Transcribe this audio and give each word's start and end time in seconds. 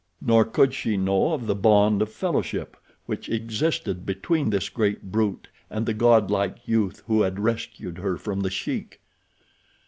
Nor 0.19 0.45
could 0.45 0.73
she 0.73 0.97
know 0.97 1.31
of 1.31 1.45
the 1.45 1.53
bond 1.53 2.01
of 2.01 2.11
fellowship 2.11 2.75
which 3.05 3.29
existed 3.29 4.03
between 4.03 4.49
this 4.49 4.67
great 4.67 5.11
brute 5.11 5.47
and 5.69 5.85
the 5.85 5.93
godlike 5.93 6.67
youth 6.67 7.03
who 7.05 7.21
had 7.21 7.37
rescued 7.39 7.99
her 7.99 8.17
from 8.17 8.39
the 8.39 8.49
Sheik. 8.49 8.99